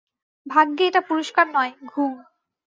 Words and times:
ভাগ্যে 0.45 0.83
এটা 0.87 1.01
পুরস্কার 1.01 1.45
নয়, 1.53 1.71
ঘুম। 1.85 2.13